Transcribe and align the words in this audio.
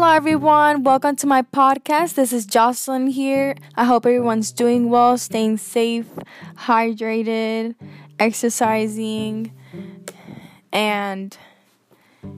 Hello, 0.00 0.12
everyone. 0.12 0.84
Welcome 0.84 1.16
to 1.16 1.26
my 1.26 1.42
podcast. 1.42 2.14
This 2.14 2.32
is 2.32 2.46
Jocelyn 2.46 3.08
here. 3.08 3.56
I 3.74 3.84
hope 3.84 4.06
everyone's 4.06 4.52
doing 4.52 4.90
well, 4.90 5.18
staying 5.18 5.56
safe, 5.56 6.06
hydrated, 6.54 7.74
exercising, 8.20 9.50
and, 10.72 11.36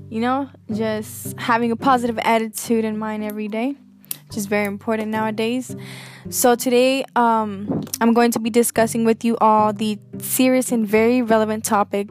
you 0.09 0.23
know, 0.23 0.49
just 0.73 1.39
having 1.39 1.71
a 1.71 1.77
positive 1.77 2.19
attitude 2.21 2.87
in 2.87 2.97
mind 2.97 3.25
every 3.25 3.49
day, 3.49 3.77
which 4.29 4.39
is 4.39 4.47
very 4.47 4.65
important 4.65 5.09
nowadays. 5.09 5.77
So, 6.31 6.55
today, 6.55 7.05
um, 7.15 7.83
I'm 8.01 8.15
going 8.15 8.31
to 8.31 8.41
be 8.41 8.49
discussing 8.49 9.05
with 9.05 9.23
you 9.23 9.37
all 9.37 9.75
the 9.75 9.99
serious 10.17 10.73
and 10.73 10.89
very 10.89 11.21
relevant 11.21 11.67
topic 11.67 12.09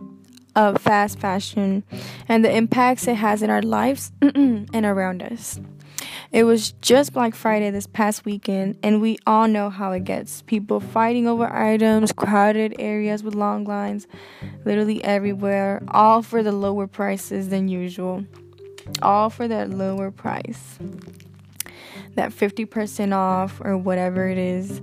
of 0.60 0.82
fast 0.82 1.18
fashion 1.18 1.84
and 2.28 2.44
the 2.44 2.54
impacts 2.54 3.08
it 3.08 3.16
has 3.16 3.42
in 3.42 3.50
our 3.50 3.62
lives 3.62 4.12
and 4.22 4.86
around 4.86 5.24
us. 5.24 5.58
It 6.34 6.44
was 6.44 6.74
just 6.82 7.14
Black 7.14 7.34
Friday 7.34 7.70
this 7.72 7.88
past 7.88 8.26
weekend, 8.26 8.78
and 8.84 9.02
we 9.02 9.18
all 9.26 9.48
know 9.48 9.70
how 9.70 9.94
it 9.94 10.04
gets. 10.04 10.42
People 10.44 10.82
fighting 10.82 11.28
over 11.28 11.52
items, 11.52 12.12
crowded 12.12 12.76
areas 12.78 13.24
with 13.24 13.36
long 13.36 13.64
lines, 13.64 14.06
literally 14.66 15.02
everywhere, 15.04 15.82
all 15.88 16.22
for 16.22 16.44
the 16.44 16.52
lower 16.52 16.88
prices 16.88 17.50
than 17.50 17.70
usual. 17.70 18.26
All 19.02 19.30
for 19.30 19.48
that 19.48 19.70
lower 19.70 20.12
price. 20.12 20.78
That 22.16 22.32
50% 22.32 23.14
off 23.14 23.62
or 23.64 23.78
whatever 23.78 24.28
it 24.28 24.38
is. 24.38 24.82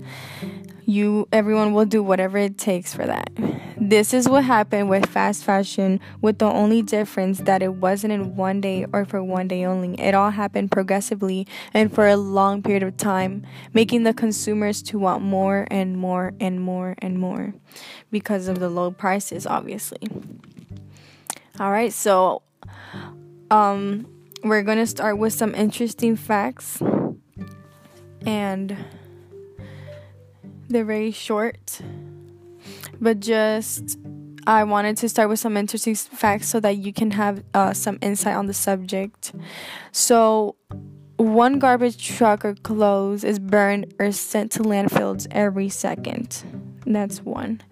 You 0.85 1.27
everyone 1.33 1.73
will 1.73 1.85
do 1.85 2.03
whatever 2.03 2.39
it 2.39 2.59
takes 2.59 2.95
for 2.95 3.05
that. 3.07 3.31
This 3.79 4.15
is 4.15 4.29
what 4.29 4.45
happened 4.45 4.89
with 4.89 5.07
fast 5.07 5.45
fashion, 5.45 6.01
with 6.23 6.39
the 6.39 6.47
only 6.47 6.81
difference 6.81 7.39
that 7.41 7.63
it 7.63 7.75
wasn't 7.75 8.15
in 8.15 8.35
one 8.35 8.61
day 8.61 8.87
or 8.93 9.05
for 9.05 9.23
one 9.23 9.49
day 9.49 9.65
only. 9.65 10.01
It 10.01 10.15
all 10.15 10.31
happened 10.31 10.73
progressively 10.73 11.47
and 11.75 11.93
for 11.93 12.09
a 12.09 12.17
long 12.17 12.63
period 12.63 12.83
of 12.83 12.97
time, 12.97 13.47
making 13.75 14.05
the 14.05 14.15
consumers 14.15 14.83
to 14.85 14.99
want 14.99 15.23
more 15.23 15.69
and 15.71 15.99
more 15.99 16.33
and 16.41 16.61
more 16.61 16.95
and 16.99 17.19
more 17.19 17.55
because 18.11 18.49
of 18.49 18.61
the 18.61 18.71
low 18.71 18.91
prices, 18.91 19.47
obviously. 19.47 20.09
All 21.61 21.71
right, 21.71 21.93
so 21.93 22.43
um, 23.51 24.07
we're 24.49 24.63
going 24.63 24.79
to 24.79 24.87
start 24.87 25.19
with 25.19 25.33
some 25.33 25.55
interesting 25.55 26.17
facts. 26.17 26.83
And 28.25 28.77
they're 30.69 30.85
very 30.85 31.13
short 31.13 31.81
but 33.01 33.21
just 33.21 33.99
I 34.47 34.65
wanted 34.65 34.97
to 34.99 35.09
start 35.09 35.29
with 35.29 35.41
some 35.41 35.57
interesting 35.57 35.95
facts 35.95 36.49
so 36.49 36.61
that 36.61 36.77
you 36.79 36.93
can 36.93 37.11
have 37.13 37.43
uh, 37.53 37.73
some 37.73 37.99
insight 38.01 38.37
on 38.37 38.47
the 38.47 38.55
subject. 38.55 39.33
So, 39.93 40.57
one 41.17 41.59
garbage 41.59 42.07
truck 42.07 42.45
or 42.45 42.55
clothes 42.55 43.25
is 43.25 43.39
burned 43.39 43.95
or 43.99 44.13
sent 44.13 44.53
to 44.53 44.61
landfills 44.61 45.27
every 45.31 45.69
second. 45.69 46.45
That's 46.85 47.23
one. 47.25 47.63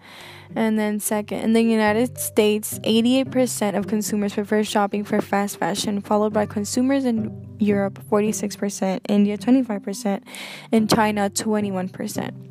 And 0.55 0.79
then, 0.79 0.99
second, 0.99 1.39
in 1.39 1.53
the 1.53 1.61
United 1.61 2.17
States, 2.17 2.79
88% 2.79 3.77
of 3.77 3.87
consumers 3.87 4.33
prefer 4.33 4.63
shopping 4.63 5.03
for 5.03 5.21
fast 5.21 5.57
fashion, 5.57 5.99
followed 6.01 6.31
by 6.31 6.45
consumers 6.45 7.03
in 7.03 7.55
Europe, 7.59 7.99
46%, 8.09 9.01
India, 9.09 9.37
25%, 9.37 10.23
and 10.71 10.89
China, 10.89 11.29
21%. 11.29 12.45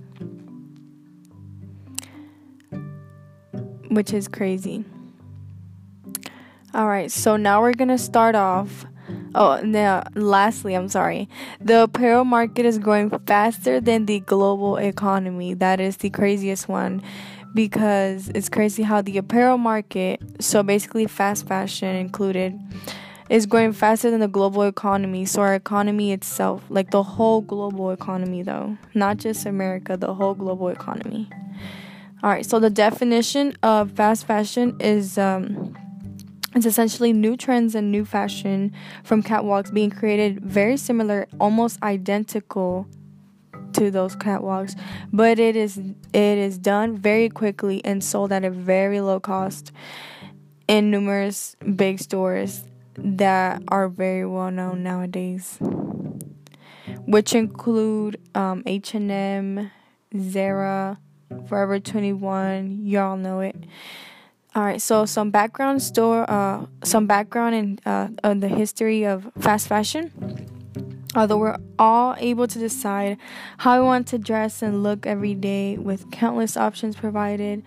which 3.94 4.12
is 4.12 4.28
crazy. 4.28 4.84
All 6.74 6.88
right, 6.88 7.10
so 7.10 7.36
now 7.36 7.60
we're 7.60 7.74
gonna 7.74 7.98
start 7.98 8.34
off. 8.34 8.84
Oh, 9.34 9.60
no, 9.62 9.84
uh, 9.84 10.04
lastly, 10.14 10.74
I'm 10.74 10.88
sorry. 10.88 11.28
The 11.60 11.84
apparel 11.84 12.24
market 12.24 12.66
is 12.66 12.78
growing 12.78 13.10
faster 13.26 13.80
than 13.80 14.06
the 14.06 14.20
global 14.20 14.76
economy. 14.76 15.54
That 15.54 15.80
is 15.80 15.98
the 15.98 16.10
craziest 16.10 16.68
one 16.68 17.02
because 17.54 18.28
it's 18.30 18.48
crazy 18.48 18.82
how 18.82 19.00
the 19.00 19.16
apparel 19.16 19.58
market, 19.58 20.20
so 20.40 20.62
basically 20.62 21.06
fast 21.06 21.46
fashion 21.46 21.94
included, 21.94 22.58
is 23.30 23.46
growing 23.46 23.72
faster 23.72 24.10
than 24.10 24.20
the 24.20 24.28
global 24.28 24.62
economy. 24.62 25.24
So 25.24 25.40
our 25.40 25.54
economy 25.54 26.12
itself, 26.12 26.62
like 26.68 26.90
the 26.90 27.02
whole 27.02 27.40
global 27.40 27.90
economy 27.90 28.42
though, 28.42 28.76
not 28.94 29.18
just 29.18 29.46
America, 29.46 29.96
the 29.96 30.14
whole 30.14 30.34
global 30.34 30.68
economy. 30.68 31.30
All 32.22 32.30
right, 32.30 32.44
so 32.44 32.58
the 32.58 32.70
definition 32.70 33.56
of 33.62 33.92
fast 33.92 34.26
fashion 34.26 34.76
is 34.80 35.18
um, 35.18 35.76
it's 36.54 36.66
essentially 36.66 37.12
new 37.12 37.36
trends 37.36 37.74
and 37.74 37.90
new 37.90 38.04
fashion 38.04 38.72
from 39.02 39.22
catwalks 39.22 39.72
being 39.72 39.90
created 39.90 40.40
very 40.40 40.76
similar, 40.76 41.26
almost 41.38 41.82
identical 41.82 42.86
to 43.74 43.90
those 43.90 44.16
catwalks, 44.16 44.78
but 45.12 45.38
it 45.38 45.56
is 45.56 45.78
it 45.78 46.38
is 46.38 46.58
done 46.58 46.96
very 46.96 47.28
quickly 47.28 47.84
and 47.84 48.02
sold 48.02 48.32
at 48.32 48.44
a 48.44 48.50
very 48.50 49.00
low 49.00 49.20
cost 49.20 49.72
in 50.68 50.90
numerous 50.90 51.56
big 51.76 52.00
stores 52.00 52.64
that 52.96 53.62
are 53.68 53.88
very 53.88 54.26
well 54.26 54.50
known 54.50 54.82
nowadays, 54.82 55.58
which 57.06 57.34
include 57.34 58.20
um, 58.34 58.62
H&M, 58.66 59.70
Zara, 60.18 60.98
Forever 61.48 61.80
21, 61.80 62.86
y'all 62.86 63.16
know 63.16 63.40
it. 63.40 63.56
All 64.54 64.62
right, 64.62 64.80
so 64.80 65.04
some 65.04 65.30
background 65.30 65.82
store, 65.82 66.30
uh, 66.30 66.66
some 66.84 67.06
background 67.06 67.54
in 67.56 67.78
uh, 67.84 68.08
on 68.22 68.38
the 68.38 68.46
history 68.48 69.04
of 69.04 69.28
fast 69.40 69.66
fashion. 69.66 70.12
Although 71.14 71.38
we're 71.38 71.58
all 71.78 72.16
able 72.18 72.48
to 72.48 72.58
decide 72.58 73.18
how 73.58 73.78
we 73.78 73.86
want 73.86 74.06
to 74.08 74.18
dress 74.18 74.62
and 74.62 74.82
look 74.82 75.06
every 75.06 75.34
day 75.34 75.76
with 75.76 76.10
countless 76.10 76.56
options 76.56 76.96
provided, 76.96 77.62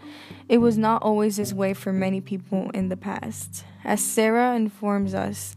it 0.49 0.57
was 0.57 0.77
not 0.77 1.01
always 1.01 1.37
this 1.37 1.53
way 1.53 1.73
for 1.73 1.93
many 1.93 2.19
people 2.21 2.69
in 2.71 2.89
the 2.89 2.97
past. 2.97 3.63
As 3.83 4.03
Sarah 4.03 4.55
informs 4.55 5.13
us, 5.13 5.55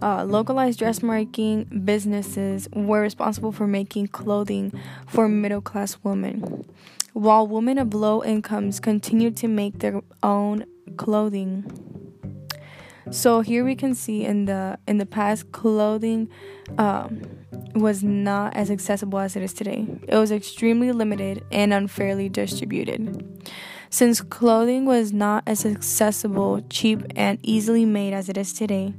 uh, 0.00 0.24
localized 0.24 0.78
dressmaking 0.78 1.82
businesses 1.84 2.68
were 2.72 3.00
responsible 3.00 3.50
for 3.50 3.66
making 3.66 4.08
clothing 4.08 4.72
for 5.06 5.28
middle 5.28 5.60
class 5.60 5.98
women 6.04 6.64
while 7.14 7.46
women 7.46 7.78
of 7.78 7.94
low 7.94 8.22
incomes 8.24 8.80
continued 8.80 9.36
to 9.36 9.48
make 9.48 9.78
their 9.78 10.02
own 10.22 10.66
clothing. 10.96 11.64
So 13.10 13.40
here 13.40 13.64
we 13.64 13.74
can 13.74 13.94
see 13.94 14.24
in 14.24 14.46
the 14.46 14.78
in 14.88 14.98
the 14.98 15.06
past 15.06 15.52
clothing 15.52 16.28
um, 16.78 17.22
was 17.74 18.02
not 18.02 18.56
as 18.56 18.70
accessible 18.70 19.18
as 19.18 19.36
it 19.36 19.42
is 19.42 19.52
today. 19.52 19.86
It 20.08 20.16
was 20.16 20.32
extremely 20.32 20.92
limited 20.92 21.44
and 21.52 21.72
unfairly 21.72 22.28
distributed. 22.28 23.50
Since 23.90 24.22
clothing 24.22 24.86
was 24.86 25.12
not 25.12 25.44
as 25.46 25.64
accessible, 25.64 26.62
cheap, 26.68 27.02
and 27.14 27.38
easily 27.42 27.84
made 27.84 28.12
as 28.12 28.28
it 28.28 28.36
is 28.36 28.52
today, 28.52 28.94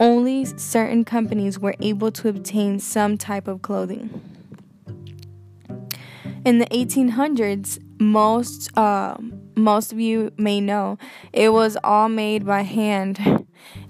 only 0.00 0.44
certain 0.44 1.04
companies 1.04 1.58
were 1.58 1.76
able 1.80 2.10
to 2.12 2.28
obtain 2.28 2.80
some 2.80 3.16
type 3.16 3.46
of 3.46 3.62
clothing. 3.62 4.20
In 6.44 6.58
the 6.58 6.66
1800s, 6.66 7.78
most 8.00 8.76
uh, 8.76 9.16
most 9.56 9.92
of 9.92 10.00
you 10.00 10.32
may 10.36 10.60
know 10.60 10.98
it 11.32 11.52
was 11.52 11.76
all 11.84 12.08
made 12.08 12.46
by 12.46 12.62
hand 12.62 13.18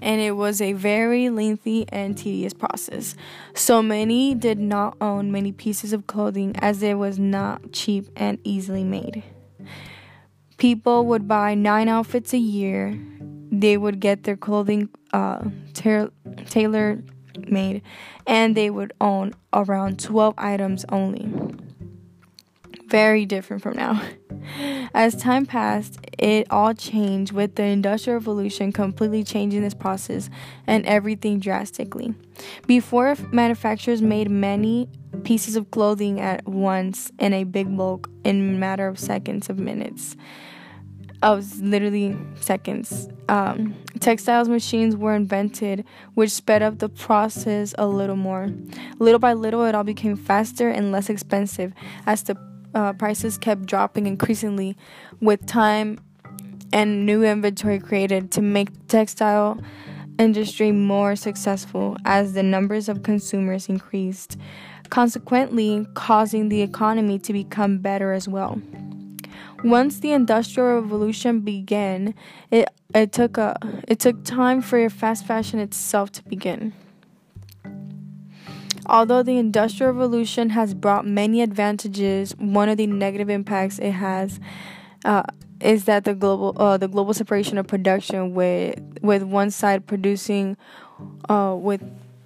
and 0.01 0.21
it 0.21 0.31
was 0.31 0.61
a 0.61 0.73
very 0.73 1.29
lengthy 1.29 1.85
and 1.89 2.17
tedious 2.17 2.53
process. 2.53 3.15
So 3.53 3.81
many 3.81 4.35
did 4.35 4.59
not 4.59 4.97
own 5.01 5.31
many 5.31 5.51
pieces 5.51 5.93
of 5.93 6.07
clothing 6.07 6.55
as 6.57 6.81
it 6.83 6.95
was 6.95 7.19
not 7.19 7.71
cheap 7.71 8.09
and 8.15 8.39
easily 8.43 8.83
made. 8.83 9.23
People 10.57 11.05
would 11.07 11.27
buy 11.27 11.53
nine 11.53 11.89
outfits 11.89 12.33
a 12.33 12.37
year. 12.37 12.97
They 13.51 13.77
would 13.77 13.99
get 13.99 14.23
their 14.23 14.37
clothing 14.37 14.89
uh, 15.13 15.43
ta- 15.73 16.09
tailor 16.45 17.03
made 17.47 17.81
and 18.25 18.55
they 18.55 18.69
would 18.69 18.93
own 19.01 19.33
around 19.53 19.99
12 19.99 20.33
items 20.37 20.85
only 20.89 21.29
very 22.87 23.25
different 23.25 23.63
from 23.63 23.75
now. 23.75 24.01
As 24.93 25.15
time 25.15 25.45
passed, 25.45 25.97
it 26.17 26.47
all 26.49 26.73
changed 26.73 27.31
with 27.31 27.55
the 27.55 27.63
Industrial 27.63 28.19
Revolution 28.19 28.71
completely 28.71 29.23
changing 29.23 29.61
this 29.61 29.73
process 29.73 30.29
and 30.67 30.85
everything 30.85 31.39
drastically. 31.39 32.13
Before, 32.67 33.15
manufacturers 33.31 34.01
made 34.01 34.29
many 34.29 34.87
pieces 35.23 35.55
of 35.55 35.71
clothing 35.71 36.19
at 36.19 36.47
once 36.47 37.11
in 37.19 37.33
a 37.33 37.43
big 37.43 37.75
bulk 37.75 38.09
in 38.23 38.59
matter 38.59 38.87
of 38.87 38.99
seconds 38.99 39.49
of 39.49 39.57
minutes. 39.57 40.15
Of 41.21 41.59
literally 41.59 42.15
seconds. 42.35 43.09
Um, 43.29 43.73
textiles 43.99 44.47
machines 44.47 44.95
were 44.95 45.15
invented, 45.15 45.83
which 46.13 46.29
sped 46.29 46.61
up 46.61 46.77
the 46.77 46.89
process 46.89 47.73
a 47.77 47.87
little 47.87 48.17
more. 48.17 48.49
Little 48.99 49.19
by 49.19 49.33
little, 49.33 49.65
it 49.65 49.73
all 49.73 49.83
became 49.83 50.15
faster 50.15 50.69
and 50.69 50.91
less 50.91 51.09
expensive 51.09 51.73
as 52.05 52.21
the 52.23 52.37
uh, 52.75 52.93
prices 52.93 53.37
kept 53.37 53.65
dropping 53.65 54.05
increasingly 54.05 54.77
with 55.21 55.45
time 55.47 55.99
and 56.71 57.05
new 57.05 57.23
inventory 57.23 57.79
created 57.79 58.31
to 58.31 58.41
make 58.41 58.71
the 58.73 58.79
textile 58.87 59.57
industry 60.19 60.71
more 60.71 61.15
successful 61.15 61.97
as 62.05 62.33
the 62.33 62.43
numbers 62.43 62.89
of 62.89 63.03
consumers 63.03 63.69
increased, 63.69 64.37
consequently, 64.89 65.87
causing 65.93 66.49
the 66.49 66.61
economy 66.61 67.17
to 67.19 67.33
become 67.33 67.79
better 67.79 68.11
as 68.11 68.27
well. 68.27 68.61
Once 69.63 69.99
the 69.99 70.11
Industrial 70.11 70.81
Revolution 70.81 71.39
began, 71.39 72.13
it, 72.51 72.69
it, 72.93 73.11
took, 73.11 73.37
a, 73.37 73.57
it 73.87 73.99
took 73.99 74.23
time 74.23 74.61
for 74.61 74.89
fast 74.89 75.25
fashion 75.25 75.59
itself 75.59 76.11
to 76.11 76.23
begin. 76.23 76.73
Although 78.87 79.23
the 79.23 79.37
Industrial 79.37 79.91
Revolution 79.91 80.51
has 80.51 80.73
brought 80.73 81.05
many 81.05 81.41
advantages, 81.41 82.35
one 82.37 82.69
of 82.69 82.77
the 82.77 82.87
negative 82.87 83.29
impacts 83.29 83.79
it 83.79 83.91
has 83.91 84.39
uh, 85.03 85.23
is 85.61 85.85
that 85.85 86.03
the 86.03 86.13
global 86.13 86.53
uh, 86.57 86.77
the 86.77 86.87
global 86.87 87.13
separation 87.13 87.57
of 87.57 87.67
production 87.67 88.33
with 88.33 88.79
with 89.01 89.23
one 89.23 89.51
side 89.51 89.85
producing 89.87 90.57
uh, 91.29 91.55
with 91.57 91.81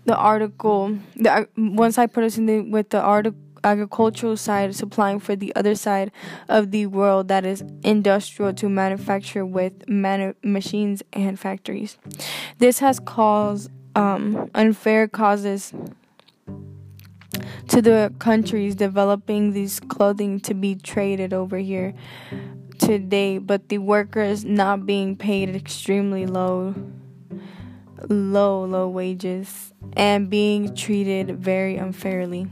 the 0.05 0.15
article 0.15 0.97
the 1.15 1.47
one 1.55 1.91
side 1.91 2.11
producing 2.11 2.45
the, 2.45 2.61
with 2.61 2.89
the 2.89 2.99
article 2.99 3.39
agricultural 3.63 4.37
side 4.37 4.73
supplying 4.75 5.19
for 5.19 5.35
the 5.35 5.53
other 5.55 5.75
side 5.75 6.11
of 6.47 6.71
the 6.71 6.85
world 6.85 7.27
that 7.27 7.45
is 7.45 7.63
industrial 7.83 8.53
to 8.53 8.69
manufacture 8.69 9.45
with 9.45 9.87
machines 9.87 11.03
and 11.13 11.39
factories. 11.39 11.97
This 12.57 12.79
has 12.79 12.99
caused 12.99 13.69
um, 13.95 14.49
unfair 14.55 15.07
causes 15.07 15.73
to 17.67 17.81
the 17.81 18.13
countries 18.19 18.75
developing 18.75 19.53
these 19.53 19.79
clothing 19.79 20.39
to 20.41 20.53
be 20.53 20.75
traded 20.75 21.33
over 21.33 21.57
here 21.57 21.93
today, 22.79 23.37
but 23.37 23.69
the 23.69 23.77
workers 23.77 24.43
not 24.43 24.85
being 24.85 25.15
paid 25.15 25.55
extremely 25.55 26.25
low, 26.25 26.73
low, 28.07 28.65
low 28.65 28.87
wages 28.89 29.73
and 29.93 30.29
being 30.29 30.75
treated 30.75 31.39
very 31.39 31.77
unfairly. 31.77 32.47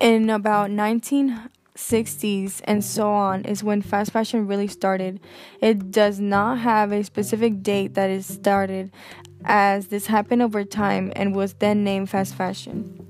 In 0.00 0.30
about 0.30 0.70
1960s 0.70 2.60
and 2.64 2.84
so 2.84 3.10
on 3.10 3.44
is 3.44 3.64
when 3.64 3.82
fast 3.82 4.12
fashion 4.12 4.46
really 4.46 4.68
started. 4.68 5.18
It 5.60 5.90
does 5.90 6.20
not 6.20 6.58
have 6.58 6.92
a 6.92 7.02
specific 7.02 7.64
date 7.64 7.94
that 7.94 8.08
it 8.08 8.22
started, 8.24 8.92
as 9.44 9.88
this 9.88 10.06
happened 10.06 10.42
over 10.42 10.64
time 10.64 11.12
and 11.16 11.34
was 11.34 11.54
then 11.54 11.84
named 11.84 12.10
fast 12.10 12.34
fashion. 12.34 13.04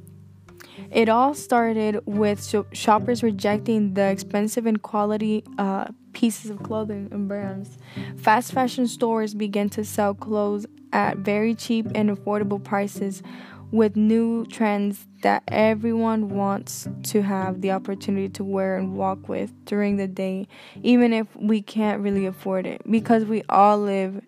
It 0.91 1.09
all 1.09 1.35
started 1.35 2.01
with 2.07 2.55
shoppers 2.73 3.23
rejecting 3.23 3.95
the 3.95 4.05
expensive 4.05 4.65
and 4.65 4.81
quality 4.81 5.45
uh, 5.59 5.89
pieces 6.13 6.51
of 6.51 6.63
clothing 6.63 7.09
and 7.13 7.29
brands. 7.29 7.77
Fast 8.17 8.53
fashion 8.53 8.87
stores 8.87 9.35
began 9.35 9.69
to 9.71 9.85
sell 9.85 10.15
clothes 10.15 10.67
at 10.93 11.19
very 11.19 11.55
cheap 11.55 11.87
and 11.95 12.09
affordable 12.09 12.63
prices 12.63 13.23
with 13.71 13.97
new 13.97 14.47
trends 14.47 15.07
that 15.23 15.43
everyone 15.49 16.31
wants 16.31 16.89
to 17.03 17.23
have 17.23 17.61
the 17.61 17.71
opportunity 17.71 18.29
to 18.29 18.45
wear 18.45 18.77
and 18.77 18.97
walk 18.97 19.29
with 19.29 19.53
during 19.65 19.97
the 19.97 20.07
day, 20.07 20.49
even 20.83 21.13
if 21.13 21.27
we 21.37 21.61
can't 21.61 22.01
really 22.03 22.25
afford 22.25 22.67
it. 22.67 22.81
Because 22.91 23.25
we 23.25 23.43
all 23.49 23.79
live, 23.79 24.23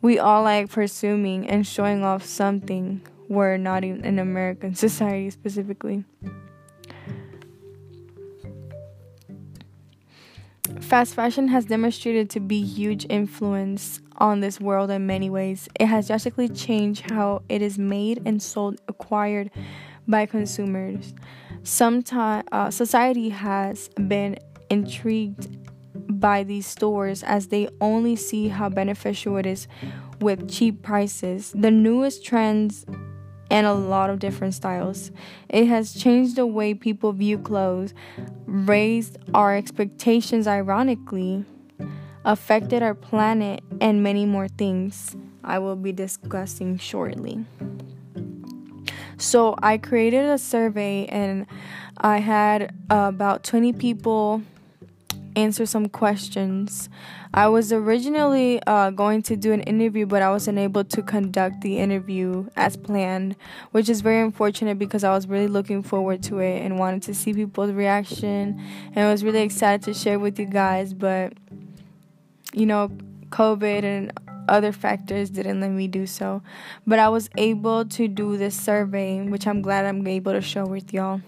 we 0.00 0.18
all 0.18 0.42
like 0.42 0.70
pursuing 0.70 1.48
and 1.48 1.66
showing 1.66 2.02
off 2.04 2.24
something 2.24 3.02
We're 3.28 3.58
not 3.58 3.84
even 3.84 4.04
in 4.04 4.18
American 4.18 4.74
society 4.86 5.30
specifically. 5.30 6.04
Fast 10.80 11.14
fashion 11.14 11.48
has 11.48 11.66
demonstrated 11.66 12.30
to 12.30 12.40
be 12.40 12.62
huge 12.62 13.06
influence 13.10 14.00
on 14.16 14.40
this 14.40 14.60
world 14.60 14.90
in 14.90 15.06
many 15.06 15.28
ways. 15.28 15.68
It 15.78 15.86
has 15.86 16.06
drastically 16.06 16.48
changed 16.48 17.10
how 17.10 17.42
it 17.48 17.62
is 17.62 17.78
made 17.78 18.22
and 18.24 18.42
sold, 18.42 18.80
acquired 18.88 19.50
by 20.06 20.26
consumers. 20.26 21.14
Sometimes 21.62 22.44
uh, 22.52 22.70
society 22.70 23.28
has 23.28 23.88
been 24.08 24.38
intrigued 24.70 25.58
by 26.20 26.42
these 26.42 26.66
stores 26.66 27.22
as 27.22 27.48
they 27.48 27.68
only 27.80 28.16
see 28.16 28.48
how 28.48 28.68
beneficial 28.68 29.36
it 29.36 29.46
is 29.46 29.68
with 30.20 30.50
cheap 30.50 30.82
prices. 30.82 31.52
The 31.54 31.70
newest 31.70 32.24
trends 32.24 32.86
and 33.50 33.66
a 33.66 33.72
lot 33.72 34.10
of 34.10 34.18
different 34.18 34.54
styles. 34.54 35.10
It 35.48 35.66
has 35.66 35.94
changed 35.94 36.36
the 36.36 36.46
way 36.46 36.74
people 36.74 37.12
view 37.12 37.38
clothes, 37.38 37.94
raised 38.46 39.18
our 39.34 39.56
expectations 39.56 40.46
ironically, 40.46 41.44
affected 42.24 42.82
our 42.82 42.94
planet, 42.94 43.62
and 43.80 44.02
many 44.02 44.26
more 44.26 44.48
things 44.48 45.16
I 45.42 45.58
will 45.58 45.76
be 45.76 45.92
discussing 45.92 46.78
shortly. 46.78 47.44
So, 49.16 49.56
I 49.60 49.78
created 49.78 50.24
a 50.26 50.38
survey 50.38 51.06
and 51.06 51.46
I 51.96 52.18
had 52.18 52.72
about 52.88 53.42
20 53.42 53.72
people 53.72 54.42
answer 55.36 55.66
some 55.66 55.88
questions. 55.88 56.88
I 57.34 57.48
was 57.48 57.72
originally 57.72 58.60
uh, 58.66 58.90
going 58.90 59.22
to 59.22 59.36
do 59.36 59.52
an 59.52 59.60
interview, 59.62 60.06
but 60.06 60.22
I 60.22 60.30
wasn't 60.30 60.58
able 60.58 60.84
to 60.84 61.02
conduct 61.02 61.60
the 61.60 61.78
interview 61.78 62.48
as 62.56 62.76
planned, 62.76 63.36
which 63.72 63.88
is 63.88 64.00
very 64.00 64.22
unfortunate 64.22 64.78
because 64.78 65.04
I 65.04 65.10
was 65.10 65.26
really 65.26 65.48
looking 65.48 65.82
forward 65.82 66.22
to 66.24 66.38
it 66.38 66.62
and 66.62 66.78
wanted 66.78 67.02
to 67.02 67.14
see 67.14 67.34
people's 67.34 67.72
reaction. 67.72 68.60
And 68.94 69.06
I 69.06 69.10
was 69.10 69.24
really 69.24 69.42
excited 69.42 69.82
to 69.82 69.94
share 69.94 70.18
with 70.18 70.38
you 70.38 70.46
guys, 70.46 70.94
but 70.94 71.32
you 72.54 72.66
know, 72.66 72.90
COVID 73.30 73.84
and 73.84 74.12
other 74.48 74.72
factors 74.72 75.30
didn't 75.30 75.60
let 75.60 75.70
me 75.70 75.86
do 75.86 76.06
so. 76.06 76.42
But 76.86 76.98
I 76.98 77.08
was 77.08 77.28
able 77.36 77.84
to 77.84 78.08
do 78.08 78.36
this 78.36 78.58
survey, 78.58 79.20
which 79.22 79.46
I'm 79.46 79.62
glad 79.62 79.84
I'm 79.84 80.06
able 80.06 80.32
to 80.32 80.40
show 80.40 80.66
with 80.66 80.92
y'all. 80.92 81.20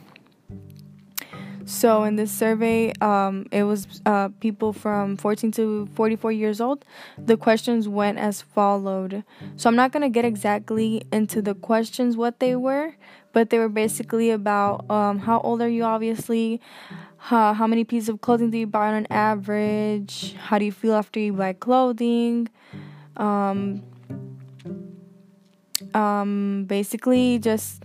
So 1.71 2.03
in 2.03 2.17
this 2.17 2.33
survey, 2.33 2.93
um, 3.01 3.47
it 3.53 3.63
was 3.63 4.03
uh, 4.05 4.31
people 4.41 4.73
from 4.73 5.17
14 5.17 5.53
to 5.53 5.87
44 5.95 6.33
years 6.33 6.61
old. 6.61 6.85
The 7.17 7.37
questions 7.37 7.89
went 7.89 8.19
as 8.19 8.43
followed. 8.43 9.23
So 9.55 9.71
I'm 9.71 9.77
not 9.77 9.93
gonna 9.93 10.11
get 10.11 10.25
exactly 10.25 11.03
into 11.13 11.41
the 11.41 11.55
questions 11.55 12.17
what 12.17 12.41
they 12.41 12.57
were, 12.57 12.97
but 13.33 13.51
they 13.51 13.59
were 13.59 13.69
basically 13.69 14.31
about 14.31 14.91
um, 14.91 15.21
how 15.21 15.41
old 15.43 15.63
are 15.63 15.69
you, 15.69 15.85
obviously. 15.85 16.61
How, 17.19 17.55
how 17.55 17.69
many 17.69 17.85
pieces 17.85 18.09
of 18.09 18.21
clothing 18.21 18.51
do 18.51 18.59
you 18.59 18.67
buy 18.67 18.93
on 18.93 19.07
average? 19.09 20.35
How 20.35 20.59
do 20.59 20.65
you 20.65 20.73
feel 20.73 20.95
after 20.95 21.21
you 21.21 21.35
buy 21.35 21.53
clothing? 21.53 22.49
Um, 23.17 23.85
um, 25.95 26.65
basically, 26.67 27.39
just 27.39 27.85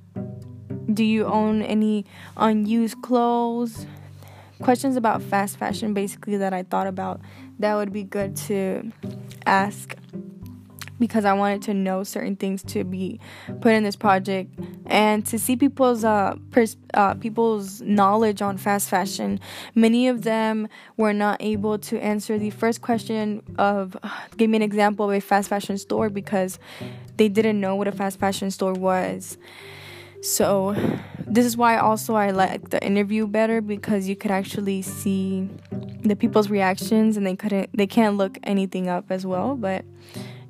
do 0.95 1.03
you 1.03 1.25
own 1.25 1.61
any 1.61 2.05
unused 2.37 3.01
clothes? 3.01 3.85
Questions 4.61 4.95
about 4.95 5.21
fast 5.21 5.57
fashion, 5.57 5.93
basically, 5.93 6.37
that 6.37 6.53
I 6.53 6.63
thought 6.63 6.87
about 6.87 7.19
that 7.59 7.75
would 7.75 7.91
be 7.91 8.03
good 8.03 8.35
to 8.37 8.91
ask 9.45 9.95
because 10.97 11.25
I 11.25 11.33
wanted 11.33 11.61
to 11.63 11.73
know 11.73 12.03
certain 12.03 12.37
things 12.37 12.63
to 12.63 12.85
be 12.85 13.19
put 13.59 13.73
in 13.73 13.83
this 13.83 13.97
project 13.97 14.57
and 14.85 15.25
to 15.25 15.37
see 15.37 15.57
people's 15.57 16.05
uh, 16.05 16.35
pers- 16.51 16.77
uh, 16.93 17.15
people's 17.15 17.81
knowledge 17.81 18.41
on 18.41 18.57
fast 18.57 18.89
fashion. 18.89 19.39
Many 19.73 20.07
of 20.07 20.23
them 20.23 20.69
were 20.95 21.13
not 21.13 21.41
able 21.41 21.77
to 21.79 21.99
answer 21.99 22.39
the 22.39 22.49
first 22.49 22.81
question 22.81 23.41
of 23.57 23.97
give 24.37 24.49
me 24.49 24.55
an 24.55 24.61
example 24.61 25.09
of 25.09 25.15
a 25.15 25.21
fast 25.21 25.49
fashion 25.49 25.77
store 25.77 26.09
because 26.09 26.59
they 27.17 27.27
didn't 27.27 27.59
know 27.59 27.75
what 27.75 27.87
a 27.87 27.91
fast 27.91 28.19
fashion 28.19 28.49
store 28.49 28.73
was. 28.73 29.37
So 30.25 30.75
this 31.27 31.45
is 31.45 31.55
why 31.55 31.77
also 31.77 32.15
I 32.15 32.31
like 32.31 32.69
the 32.69 32.83
interview 32.83 33.27
better 33.27 33.61
because 33.61 34.09
you 34.09 34.15
could 34.15 34.31
actually 34.31 34.81
see 34.81 35.47
the 36.01 36.15
people's 36.15 36.49
reactions 36.49 37.15
and 37.15 37.27
they 37.27 37.35
couldn't 37.35 37.69
they 37.77 37.85
can't 37.85 38.17
look 38.17 38.39
anything 38.43 38.89
up 38.89 39.05
as 39.11 39.23
well, 39.23 39.55
but 39.55 39.85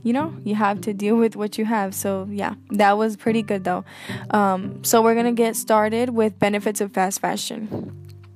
you 0.01 0.13
know 0.13 0.33
you 0.45 0.55
have 0.55 0.79
to 0.81 0.93
deal 0.93 1.17
with 1.17 1.35
what 1.35 1.57
you 1.57 1.65
have. 1.65 1.93
So 1.93 2.25
yeah 2.31 2.55
that 2.69 2.97
was 2.97 3.17
pretty 3.17 3.41
good 3.41 3.65
though. 3.65 3.83
Um, 4.29 4.81
so 4.81 5.01
we're 5.01 5.13
gonna 5.13 5.33
get 5.33 5.57
started 5.57 6.11
with 6.11 6.39
benefits 6.39 6.79
of 6.79 6.93
fast 6.93 7.19
fashion 7.19 7.91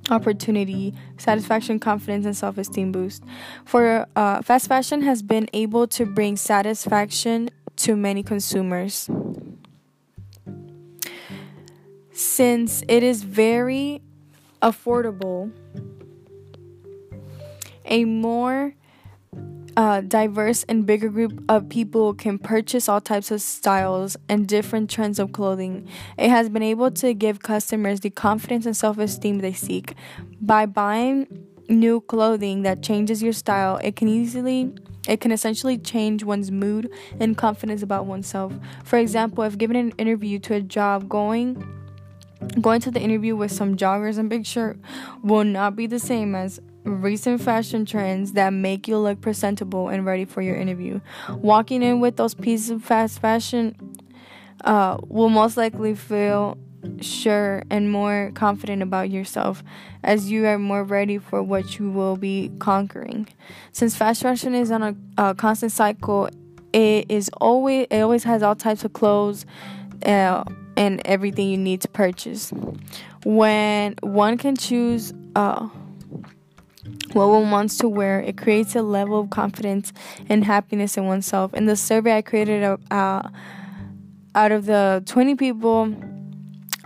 opportunity 0.09 0.93
satisfaction 1.17 1.79
confidence 1.79 2.25
and 2.25 2.35
self-esteem 2.35 2.91
boost. 2.91 3.23
For 3.63 4.07
uh, 4.17 4.41
fast 4.41 4.67
fashion 4.67 5.03
has 5.03 5.21
been 5.21 5.47
able 5.53 5.87
to 5.87 6.05
bring 6.05 6.35
satisfaction 6.35 7.49
to 7.77 7.95
many 7.95 8.23
consumers 8.23 9.09
since 12.19 12.83
it 12.89 13.01
is 13.01 13.23
very 13.23 14.01
affordable, 14.61 15.51
a 17.85 18.03
more 18.03 18.73
uh, 19.77 20.01
diverse 20.01 20.63
and 20.63 20.85
bigger 20.85 21.07
group 21.07 21.41
of 21.47 21.69
people 21.69 22.13
can 22.13 22.37
purchase 22.37 22.89
all 22.89 22.99
types 22.99 23.31
of 23.31 23.41
styles 23.41 24.17
and 24.27 24.47
different 24.49 24.89
trends 24.89 25.17
of 25.17 25.31
clothing. 25.31 25.87
It 26.17 26.29
has 26.29 26.49
been 26.49 26.61
able 26.61 26.91
to 26.91 27.13
give 27.13 27.39
customers 27.39 28.01
the 28.01 28.09
confidence 28.09 28.65
and 28.65 28.75
self 28.75 28.97
esteem 28.97 29.39
they 29.39 29.53
seek. 29.53 29.95
By 30.41 30.65
buying 30.65 31.47
new 31.69 32.01
clothing 32.01 32.63
that 32.63 32.83
changes 32.83 33.23
your 33.23 33.33
style, 33.33 33.77
it 33.77 33.95
can 33.95 34.09
easily 34.09 34.73
it 35.07 35.21
can 35.21 35.31
essentially 35.31 35.77
change 35.77 36.25
one's 36.25 36.51
mood 36.51 36.91
and 37.21 37.37
confidence 37.37 37.81
about 37.81 38.05
oneself. 38.05 38.53
For 38.83 38.99
example, 38.99 39.45
if 39.45 39.57
given 39.57 39.77
an 39.77 39.91
interview 39.91 40.37
to 40.39 40.55
a 40.55 40.61
job, 40.61 41.07
going 41.07 41.78
going 42.61 42.81
to 42.81 42.91
the 42.91 42.99
interview 42.99 43.35
with 43.35 43.51
some 43.51 43.77
joggers 43.77 44.17
and 44.17 44.29
big 44.29 44.45
shirt 44.45 44.79
will 45.23 45.43
not 45.43 45.75
be 45.75 45.87
the 45.87 45.99
same 45.99 46.35
as 46.35 46.59
recent 46.83 47.41
fashion 47.41 47.85
trends 47.85 48.33
that 48.33 48.51
make 48.51 48.87
you 48.87 48.97
look 48.97 49.21
presentable 49.21 49.89
and 49.89 50.05
ready 50.05 50.25
for 50.25 50.41
your 50.41 50.55
interview. 50.55 50.99
Walking 51.29 51.83
in 51.83 51.99
with 51.99 52.17
those 52.17 52.33
pieces 52.33 52.69
of 52.69 52.83
fast 52.83 53.19
fashion 53.19 53.75
uh, 54.63 54.97
will 55.07 55.29
most 55.29 55.57
likely 55.57 55.95
feel 55.95 56.57
sure 57.01 57.63
and 57.69 57.91
more 57.91 58.31
confident 58.35 58.81
about 58.81 59.09
yourself 59.09 59.63
as 60.03 60.31
you 60.31 60.45
are 60.45 60.57
more 60.57 60.83
ready 60.83 61.17
for 61.17 61.43
what 61.43 61.77
you 61.77 61.89
will 61.89 62.15
be 62.15 62.51
conquering. 62.59 63.27
Since 63.71 63.95
fast 63.95 64.21
fashion 64.21 64.55
is 64.55 64.71
on 64.71 64.83
a, 64.83 64.95
a 65.17 65.35
constant 65.35 65.71
cycle, 65.71 66.29
it 66.71 67.05
is 67.09 67.29
always 67.41 67.87
it 67.89 68.01
always 68.01 68.23
has 68.23 68.43
all 68.43 68.55
types 68.55 68.85
of 68.85 68.93
clothes 68.93 69.45
uh, 70.05 70.43
and 70.77 71.01
everything 71.05 71.49
you 71.49 71.57
need 71.57 71.81
to 71.81 71.87
purchase. 71.87 72.51
When 73.23 73.95
one 74.01 74.37
can 74.37 74.55
choose 74.55 75.13
uh, 75.35 75.67
what 77.13 77.27
one 77.29 77.51
wants 77.51 77.77
to 77.79 77.89
wear, 77.89 78.21
it 78.21 78.37
creates 78.37 78.75
a 78.75 78.81
level 78.81 79.19
of 79.19 79.29
confidence 79.29 79.93
and 80.27 80.43
happiness 80.45 80.97
in 80.97 81.05
oneself. 81.05 81.53
In 81.53 81.65
the 81.65 81.75
survey 81.75 82.17
I 82.17 82.21
created, 82.21 82.63
uh, 82.63 83.29
out 84.35 84.51
of 84.51 84.65
the 84.65 85.03
20 85.05 85.35
people 85.35 85.95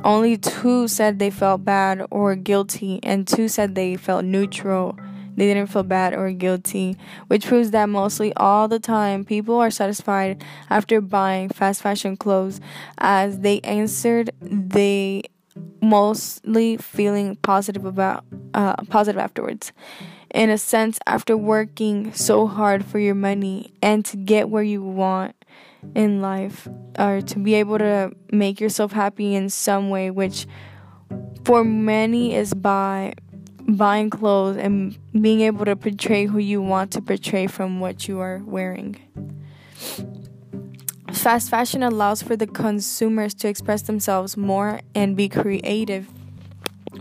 only 0.03 0.37
two 0.37 0.87
said 0.87 1.19
they 1.19 1.29
felt 1.29 1.63
bad 1.63 2.05
or 2.11 2.35
guilty, 2.35 2.99
and 3.03 3.27
two 3.27 3.47
said 3.47 3.75
they 3.75 3.95
felt 3.95 4.25
neutral. 4.25 4.97
They 5.35 5.47
didn't 5.47 5.67
feel 5.67 5.83
bad 5.83 6.13
or 6.13 6.31
guilty, 6.31 6.97
which 7.27 7.47
proves 7.47 7.71
that 7.71 7.89
mostly 7.89 8.33
all 8.35 8.67
the 8.67 8.79
time 8.79 9.25
people 9.25 9.55
are 9.55 9.71
satisfied 9.71 10.43
after 10.69 11.01
buying 11.01 11.49
fast 11.49 11.81
fashion 11.81 12.17
clothes, 12.17 12.59
as 12.97 13.39
they 13.39 13.59
answered 13.61 14.31
they 14.41 15.23
mostly 15.81 16.77
feeling 16.77 17.35
positive 17.37 17.85
about 17.85 18.23
uh, 18.53 18.75
positive 18.89 19.19
afterwards. 19.19 19.71
In 20.33 20.49
a 20.49 20.57
sense, 20.57 20.97
after 21.05 21.37
working 21.37 22.11
so 22.13 22.47
hard 22.47 22.83
for 22.83 22.97
your 22.97 23.13
money 23.13 23.73
and 23.83 24.03
to 24.05 24.17
get 24.17 24.49
where 24.49 24.63
you 24.63 24.81
want, 24.81 25.35
in 25.95 26.21
life 26.21 26.67
or 26.97 27.21
to 27.21 27.39
be 27.39 27.55
able 27.55 27.77
to 27.77 28.11
make 28.31 28.59
yourself 28.59 28.91
happy 28.91 29.35
in 29.35 29.49
some 29.49 29.89
way 29.89 30.09
which 30.09 30.47
for 31.43 31.63
many 31.63 32.33
is 32.33 32.53
by 32.53 33.13
buying 33.67 34.09
clothes 34.09 34.57
and 34.57 34.97
being 35.13 35.41
able 35.41 35.65
to 35.65 35.75
portray 35.75 36.25
who 36.25 36.37
you 36.37 36.61
want 36.61 36.91
to 36.91 37.01
portray 37.01 37.47
from 37.47 37.79
what 37.79 38.07
you 38.07 38.19
are 38.19 38.41
wearing. 38.45 38.97
Fast 41.11 41.49
fashion 41.49 41.83
allows 41.83 42.21
for 42.21 42.35
the 42.35 42.47
consumers 42.47 43.33
to 43.35 43.47
express 43.47 43.83
themselves 43.83 44.35
more 44.35 44.81
and 44.93 45.15
be 45.15 45.29
creative 45.29 46.07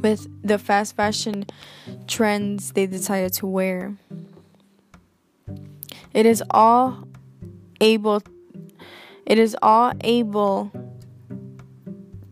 with 0.00 0.28
the 0.47 0.59
fast 0.59 0.95
fashion 0.95 1.47
trends 2.07 2.73
they 2.73 2.87
desire 2.87 3.28
to 3.31 3.47
wear. 3.47 3.97
It 6.12 6.26
is 6.26 6.42
all 6.50 7.09
able 7.81 8.23
it 9.26 9.38
is 9.38 9.57
all 9.62 9.92
able 10.02 10.71